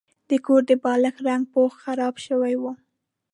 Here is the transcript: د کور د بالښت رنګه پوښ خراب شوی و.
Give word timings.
د 0.29 0.31
کور 0.45 0.61
د 0.69 0.71
بالښت 0.83 1.19
رنګه 1.27 1.49
پوښ 1.53 1.71
خراب 1.83 2.15
شوی 2.25 2.53
و. 2.61 2.63